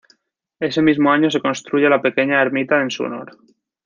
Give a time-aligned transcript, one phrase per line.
[0.59, 3.37] Ese mismo año se construye la pequeña ermita en su honor.